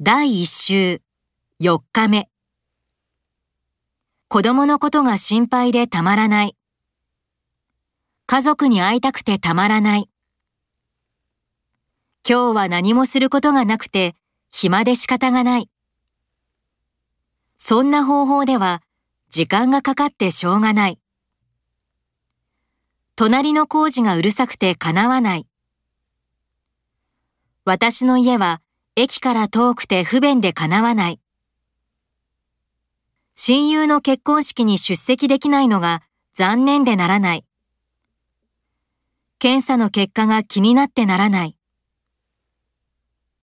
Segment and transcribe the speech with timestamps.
[0.00, 1.02] 第1週
[1.60, 2.28] 4日目。
[4.28, 6.56] 子供のことが心配でたまらない。
[8.26, 10.08] 家族に会いたくてたまらない。
[12.24, 14.14] 今日は何もすることがなくて
[14.52, 15.68] 暇で仕方がない。
[17.56, 18.82] そんな方法では
[19.30, 21.00] 時間がかかってしょうがない。
[23.16, 25.46] 隣の工事がうるさくて叶わない。
[27.64, 28.62] 私の家は
[29.00, 31.20] 駅から遠くて不便で叶わない。
[33.36, 36.02] 親友の結婚式に出席できないのが
[36.34, 37.44] 残念でならない。
[39.38, 41.57] 検査の結果が気になってならない。